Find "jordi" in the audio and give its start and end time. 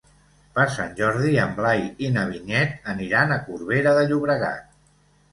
0.99-1.33